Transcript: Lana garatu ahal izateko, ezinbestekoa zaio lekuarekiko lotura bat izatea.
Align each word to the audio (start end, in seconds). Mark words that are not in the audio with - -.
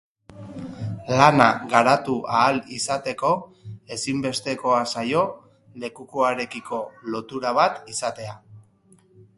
Lana 1.17 1.45
garatu 1.73 2.15
ahal 2.37 2.57
izateko, 2.77 3.35
ezinbestekoa 3.97 4.81
zaio 4.95 5.23
lekuarekiko 5.85 6.83
lotura 7.17 7.55
bat 7.61 7.81
izatea. 7.97 8.37